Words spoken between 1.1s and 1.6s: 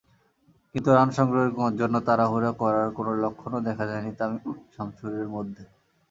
সংগ্রহের